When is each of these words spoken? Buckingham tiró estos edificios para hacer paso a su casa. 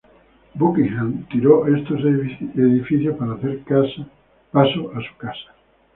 Buckingham 0.55 1.27
tiró 1.29 1.67
estos 1.67 1.99
edificios 2.55 3.15
para 3.17 3.35
hacer 3.35 3.59
paso 4.51 4.91
a 4.95 4.99
su 4.99 5.17
casa. 5.19 5.51